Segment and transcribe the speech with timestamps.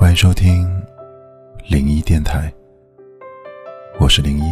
[0.00, 0.64] 欢迎收听
[1.68, 2.52] 零一电台，
[3.98, 4.42] 我是零一。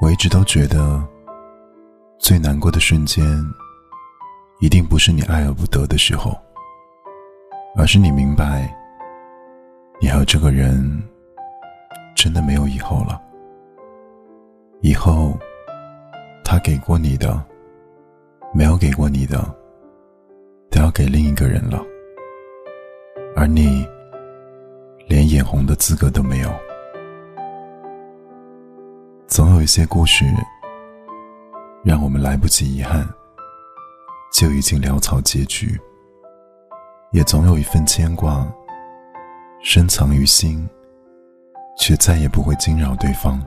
[0.00, 1.04] 我一直都觉得，
[2.20, 3.26] 最难过的瞬间，
[4.60, 6.38] 一定不是你爱而不得的时候，
[7.74, 8.72] 而是你明白，
[10.00, 11.02] 你和这个人
[12.14, 13.20] 真的没有以后了。
[14.82, 15.36] 以后，
[16.44, 17.44] 他给过你的，
[18.54, 19.52] 没有给过你的，
[20.70, 21.84] 都要给另一个人了。
[23.46, 23.86] 而你，
[25.06, 26.52] 连眼红的资格都没有。
[29.28, 30.24] 总有一些故事，
[31.84, 33.08] 让我们来不及遗憾，
[34.32, 35.78] 就已经潦草结局；
[37.12, 38.44] 也总有一份牵挂，
[39.62, 40.68] 深藏于心，
[41.78, 43.40] 却再也不会惊扰对方。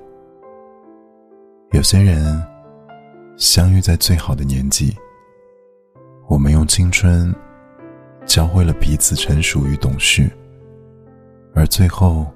[1.71, 2.41] 有些人
[3.35, 4.95] 相遇在最好的年纪，
[6.29, 7.35] 我们用青春
[8.29, 10.29] 教会了彼此成熟与懂事，
[11.55, 12.31] 而最后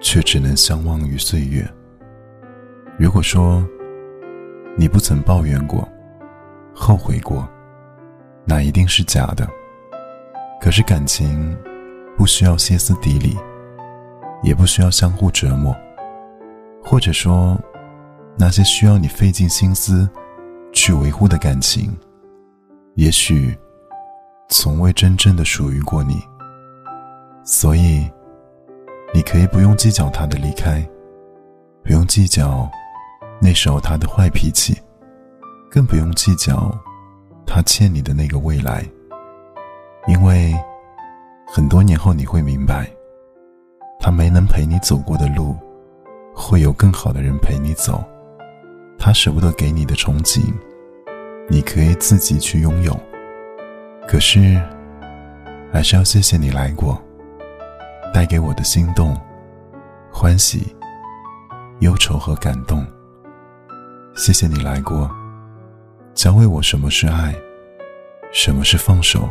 [0.00, 1.68] 却只能相忘于岁月。
[2.96, 3.66] 如果说
[4.76, 5.86] 你不曾抱怨过、
[6.72, 7.46] 后悔过，
[8.44, 9.44] 那一定是假的。
[10.60, 11.58] 可是感情
[12.16, 13.36] 不需要歇斯底里，
[14.44, 15.76] 也不需要相互折磨，
[16.82, 17.60] 或者说。
[18.40, 20.08] 那些需要你费尽心思
[20.72, 21.92] 去维护的感情，
[22.94, 23.52] 也许
[24.50, 26.22] 从未真正的属于过你。
[27.44, 28.10] 所以，
[29.14, 30.86] 你可以不用计较他的离开，
[31.84, 32.68] 不用计较
[33.40, 34.76] 那时候他的坏脾气，
[35.70, 36.70] 更不用计较
[37.46, 38.84] 他欠你的那个未来。
[40.06, 40.54] 因为
[41.46, 42.90] 很多年后你会明白，
[44.00, 45.54] 他没能陪你走过的路，
[46.34, 48.02] 会有更好的人陪你走。
[48.98, 50.42] 他舍不得给你的憧憬，
[51.48, 52.98] 你可以自己去拥有。
[54.10, 54.58] 可是，
[55.70, 56.98] 还是要谢谢你来过，
[58.12, 59.14] 带给我的心动、
[60.10, 60.74] 欢喜、
[61.80, 62.84] 忧愁和感动。
[64.16, 65.10] 谢谢你来过，
[66.14, 67.34] 教会我什么是爱，
[68.32, 69.28] 什么是放手。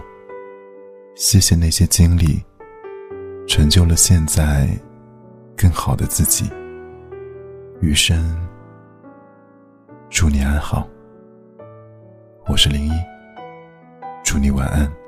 [1.16, 2.46] 谢谢那些经历，
[3.48, 4.70] 成就了现在
[5.58, 6.52] 更好的自己。
[7.82, 8.38] 余生。
[10.10, 10.88] 祝你安好，
[12.46, 12.92] 我是零一，
[14.38, 15.07] 祝你晚安。